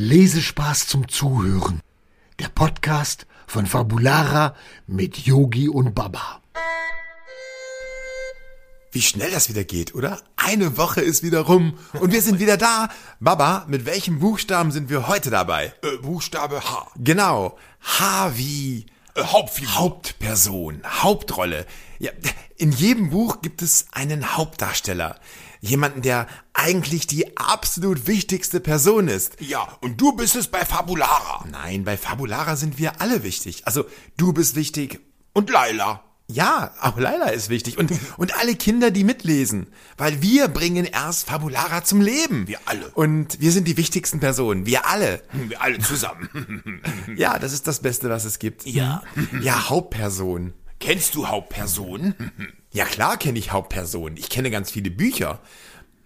[0.00, 1.80] Lesespaß zum Zuhören.
[2.38, 4.54] Der Podcast von Fabulara
[4.86, 6.42] mit Yogi und Baba.
[8.92, 10.20] Wie schnell das wieder geht, oder?
[10.36, 12.90] Eine Woche ist wieder rum und wir sind wieder da.
[13.20, 15.72] Baba, mit welchem Buchstaben sind wir heute dabei?
[15.82, 16.88] Äh, Buchstabe H.
[16.96, 17.56] Genau.
[17.80, 18.84] H wie
[19.14, 19.76] Äh, Hauptfigur.
[19.76, 21.64] Hauptperson, Hauptrolle.
[21.98, 22.10] Ja,
[22.58, 25.18] in jedem Buch gibt es einen Hauptdarsteller.
[25.66, 29.40] Jemanden, der eigentlich die absolut wichtigste Person ist.
[29.40, 31.44] Ja, und du bist es bei Fabulara.
[31.50, 33.66] Nein, bei Fabulara sind wir alle wichtig.
[33.66, 33.84] Also,
[34.16, 35.00] du bist wichtig.
[35.32, 36.02] Und Laila.
[36.28, 37.78] Ja, auch Laila ist wichtig.
[37.78, 39.68] Und, und alle Kinder, die mitlesen.
[39.96, 42.48] Weil wir bringen erst Fabulara zum Leben.
[42.48, 42.88] Wir alle.
[42.94, 44.66] Und wir sind die wichtigsten Personen.
[44.66, 45.22] Wir alle.
[45.32, 46.28] Wir alle zusammen.
[47.16, 48.66] Ja, das ist das Beste, was es gibt.
[48.66, 49.02] Ja.
[49.40, 50.52] Ja, Hauptperson.
[50.80, 52.14] Kennst du Hauptperson?
[52.76, 54.18] Ja, klar kenne ich Hauptpersonen.
[54.18, 55.38] Ich kenne ganz viele Bücher.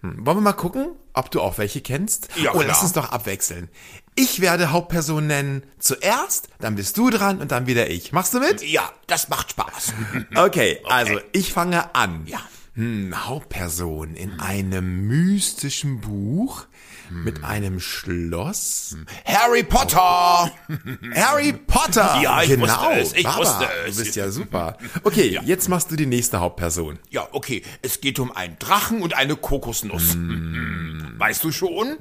[0.03, 2.29] Hm, wollen wir mal gucken, ob du auch welche kennst?
[2.41, 3.67] Ja, oh, lass uns doch abwechseln.
[4.15, 8.13] Ich werde Hauptperson nennen zuerst, dann bist du dran und dann wieder ich.
[8.13, 8.61] Machst du mit?
[8.61, 9.91] Ja, das macht Spaß.
[10.33, 12.25] Okay, also ich fange an.
[12.25, 12.39] Ja.
[12.73, 16.67] Hm, Hauptperson in einem mystischen Buch
[17.09, 18.95] mit einem Schloss.
[19.25, 20.49] Harry Potter.
[21.15, 22.19] Harry Potter!
[22.23, 22.63] Ja, ich genau.
[22.63, 23.97] wusste es, ich Baba, wusste es.
[23.97, 24.77] Du bist ja super.
[25.03, 26.99] Okay, jetzt machst du die nächste Hauptperson.
[27.09, 27.63] Ja, okay.
[27.81, 30.15] Es geht um einen Drachen und eine Kokosnuss.
[31.17, 31.97] Weißt du schon?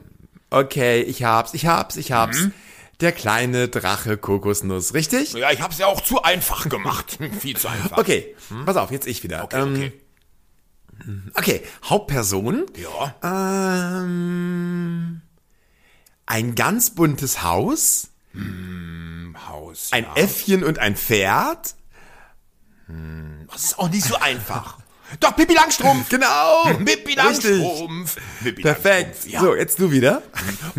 [0.50, 2.46] Okay, ich hab's, ich hab's, ich hab's.
[3.00, 5.32] Der kleine Drache Kokosnuss, richtig?
[5.32, 7.18] Ja, ich hab's ja auch zu einfach gemacht.
[7.40, 7.98] Viel zu einfach.
[7.98, 9.42] Okay, pass auf, jetzt ich wieder.
[9.42, 9.92] Okay, Ähm, okay.
[11.34, 12.66] Okay, Hauptperson.
[12.76, 14.02] Ja.
[14.02, 15.22] Ähm,
[16.26, 18.10] ein ganz buntes Haus,
[19.48, 19.88] Haus.
[19.92, 20.14] ein ja.
[20.16, 21.74] Äffchen und ein Pferd.
[23.52, 24.79] Das ist auch nicht so einfach.
[25.18, 26.08] Doch, Pippi Langstrumpf.
[26.10, 26.64] Genau.
[26.84, 27.14] Pippi.
[27.14, 28.16] Langstrumpf.
[28.42, 29.06] Pippi Perfekt.
[29.24, 29.40] Langstrumpf, Ja.
[29.40, 30.22] So, jetzt du wieder.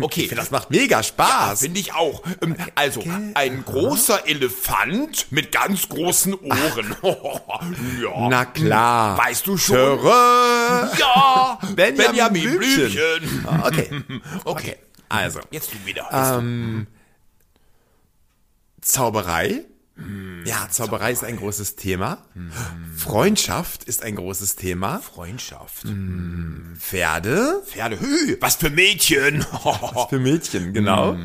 [0.00, 0.28] Okay.
[0.34, 1.60] Das macht mega Spaß.
[1.60, 2.22] Finde ich auch.
[2.40, 3.02] Ähm, Also,
[3.34, 6.96] ein großer Elefant mit ganz großen Ohren.
[8.02, 8.28] ja.
[8.28, 9.18] Na klar.
[9.18, 9.76] Weißt du schon?
[9.76, 10.90] Töre.
[10.98, 13.18] Ja, Benjamin Benjamin Blümchen.
[13.18, 13.46] Blümchen.
[13.46, 13.90] Ah, Okay.
[14.44, 14.76] Okay,
[15.08, 16.08] Also, jetzt du wieder.
[16.12, 16.86] Ähm,
[18.80, 19.64] Zauberei.
[20.44, 22.18] Ja, Zauberei ist ein großes Thema.
[22.96, 25.00] Freundschaft ist ein großes Thema.
[25.00, 25.86] Freundschaft.
[26.78, 28.00] Pferde Pferde.
[28.00, 29.44] Hü, was für Mädchen.
[30.10, 31.16] für Mädchen, genau.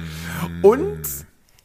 [0.61, 1.01] Und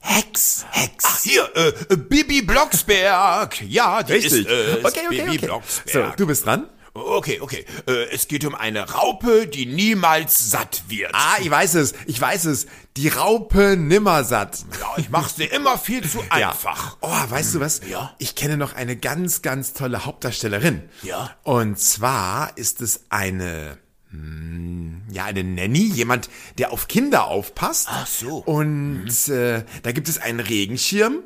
[0.00, 0.66] Hex.
[0.70, 1.04] Hex.
[1.06, 3.62] Ach, hier, äh, äh, Bibi Blocksberg.
[3.68, 4.46] Ja, die Richtig.
[4.46, 5.38] ist äh, okay, okay, Bibi okay.
[5.38, 6.16] So, Blocksberg.
[6.16, 6.66] du bist dran.
[6.94, 7.64] Okay, okay.
[7.86, 11.10] Äh, es geht um eine Raupe, die niemals satt wird.
[11.14, 11.94] Ah, ich weiß es.
[12.06, 12.66] Ich weiß es.
[12.98, 14.58] Die Raupe Nimmersatt.
[14.78, 16.98] Ja, ich mach's dir immer viel zu einfach.
[17.00, 17.80] Oh, weißt du was?
[17.88, 18.14] Ja.
[18.18, 20.82] Ich kenne noch eine ganz, ganz tolle Hauptdarstellerin.
[21.02, 21.30] Ja.
[21.44, 23.78] Und zwar ist es eine,
[24.10, 27.88] hm, ja, eine Nanny, jemand, der auf Kinder aufpasst.
[27.90, 28.36] Ach so.
[28.38, 31.20] Und äh, da gibt es einen Regenschirm.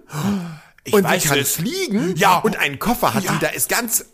[0.85, 1.57] Ich und weiß die kann es.
[1.57, 2.15] fliegen.
[2.17, 2.39] Ja.
[2.39, 3.33] Und einen Koffer hat Ja.
[3.33, 3.39] die.
[3.41, 4.05] Da ist ganz.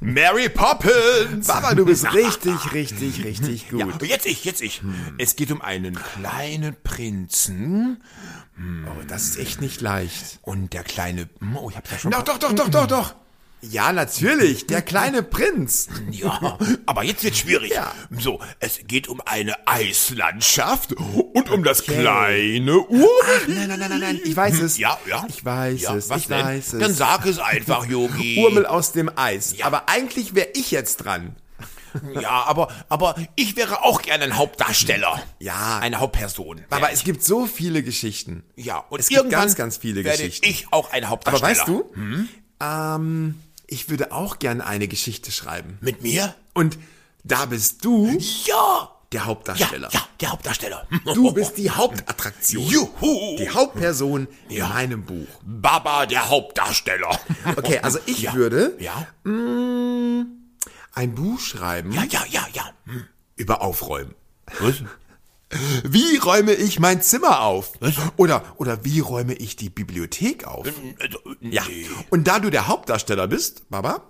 [0.00, 1.46] Mary Poppins.
[1.46, 3.80] Baba, du bist richtig, richtig, richtig gut.
[3.80, 4.82] Ja, jetzt ich, jetzt ich.
[5.18, 8.02] Es geht um einen kleinen Prinzen
[8.86, 10.38] Oh, das ist echt nicht leicht.
[10.42, 11.28] und der kleine.
[11.56, 12.10] Oh, ich hab's ja schon.
[12.12, 13.14] Doch, doch, doch, doch, doch, doch.
[13.70, 14.66] Ja, natürlich.
[14.66, 15.88] Der kleine Prinz.
[16.10, 17.72] Ja, aber jetzt wird's schwierig.
[17.72, 17.92] Ja.
[18.18, 23.08] So, es geht um eine Eislandschaft und um das kleine Urmel.
[23.48, 24.20] Nein, nein, nein, nein, nein.
[24.24, 24.78] Ich weiß es.
[24.78, 25.24] Ja, ja.
[25.28, 26.08] Ich weiß Ja, es.
[26.08, 26.44] was ich denn?
[26.44, 26.78] weiß es.
[26.80, 28.38] Dann sag es einfach, Yogi.
[28.44, 29.56] Urmel aus dem Eis.
[29.56, 29.66] Ja.
[29.66, 31.34] Aber eigentlich wäre ich jetzt dran.
[32.20, 35.22] Ja, aber, aber ich wäre auch gerne ein Hauptdarsteller.
[35.38, 35.78] Ja.
[35.78, 36.62] Eine Hauptperson.
[36.70, 38.42] Aber es gibt so viele Geschichten.
[38.56, 40.46] ja, und es gibt ganz, ganz viele werde Geschichten.
[40.48, 41.50] ich auch ein Aber Hauptdarsteller.
[41.50, 41.84] weißt du,
[42.60, 45.78] ähm, ich würde auch gerne eine Geschichte schreiben.
[45.80, 46.34] Mit mir?
[46.54, 46.78] Und
[47.22, 48.08] da bist du
[48.46, 48.90] Ja.
[49.12, 49.88] der Ja, Hauptdarsteller.
[49.92, 50.86] ja, der Hauptdarsteller.
[51.14, 52.64] Du bist die Hauptattraktion.
[52.66, 53.36] Juhu.
[53.38, 55.28] Die Hauptperson in meinem Buch.
[55.42, 57.18] Baba, der Hauptdarsteller.
[57.56, 59.06] Okay, also ich würde Ja,
[60.94, 62.70] ein Buch schreiben ja, ja, ja, ja.
[62.86, 63.04] Hm.
[63.36, 64.14] über Aufräumen.
[64.60, 64.82] Was?
[65.84, 67.72] Wie räume ich mein Zimmer auf?
[67.80, 67.94] Was?
[68.16, 70.66] Oder, oder wie räume ich die Bibliothek auf?
[71.00, 71.62] Also, Ja.
[71.68, 71.86] nee.
[72.10, 74.02] Und da du der Hauptdarsteller bist, Baba,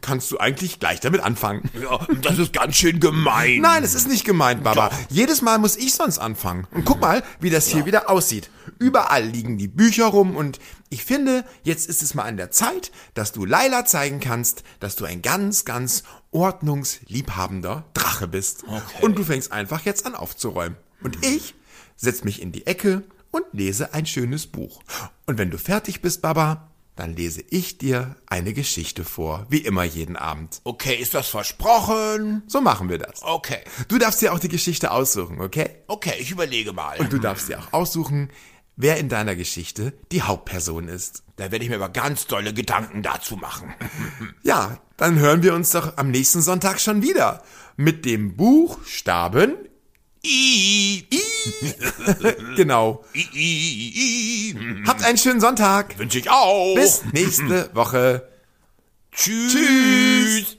[0.00, 1.70] kannst du eigentlich gleich damit anfangen.
[1.80, 3.60] Ja, das ist ganz schön gemein.
[3.60, 4.88] Nein, es ist nicht gemeint, Baba.
[4.88, 4.96] Doch.
[5.10, 6.66] Jedes Mal muss ich sonst anfangen.
[6.70, 8.50] Und guck mal, wie das hier wieder aussieht.
[8.78, 10.58] Überall liegen die Bücher rum und
[10.90, 14.96] ich finde, jetzt ist es mal an der Zeit, dass du Laila zeigen kannst, dass
[14.96, 18.64] du ein ganz, ganz ordnungsliebhabender Drache bist.
[18.66, 19.02] Okay.
[19.02, 20.76] Und du fängst einfach jetzt an aufzuräumen.
[21.02, 21.54] Und ich
[21.96, 24.82] setz mich in die Ecke und lese ein schönes Buch.
[25.26, 29.84] Und wenn du fertig bist, Baba, dann lese ich dir eine Geschichte vor, wie immer
[29.84, 30.60] jeden Abend.
[30.64, 32.42] Okay, ist das versprochen?
[32.48, 33.22] So machen wir das.
[33.22, 33.60] Okay.
[33.86, 35.76] Du darfst dir auch die Geschichte aussuchen, okay?
[35.86, 36.98] Okay, ich überlege mal.
[36.98, 38.30] Und du darfst dir auch aussuchen,
[38.74, 41.22] wer in deiner Geschichte die Hauptperson ist.
[41.36, 43.74] Da werde ich mir aber ganz dolle Gedanken dazu machen.
[44.42, 47.42] Ja, dann hören wir uns doch am nächsten Sonntag schon wieder
[47.76, 49.54] mit dem Buchstaben
[50.28, 51.22] I, I,
[52.56, 53.04] genau.
[53.14, 54.54] I.
[54.86, 55.98] Habt einen schönen Sonntag.
[55.98, 56.74] Wünsche ich auch.
[56.74, 58.28] Bis nächste Woche.
[59.12, 59.52] Tschüss.
[59.52, 60.56] Tschüss.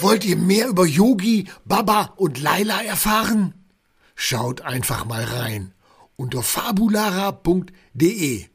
[0.00, 3.54] Wollt ihr mehr über Yogi, Baba und Laila erfahren?
[4.16, 5.72] Schaut einfach mal rein
[6.16, 8.46] unter fabulara.de.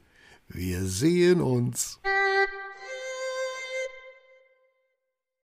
[0.48, 2.00] Wir sehen uns.